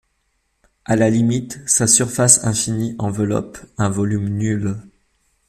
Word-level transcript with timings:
À 0.83 0.95
la 0.95 1.11
limite, 1.11 1.59
sa 1.67 1.85
surface 1.85 2.43
infinie 2.43 2.95
enveloppe 2.97 3.59
un 3.77 3.91
volume 3.91 4.29
nul. 4.29 4.77